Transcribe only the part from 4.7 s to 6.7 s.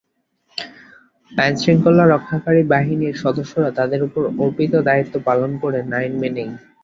দায়িত্ব পালন করেন আইন মেনেই।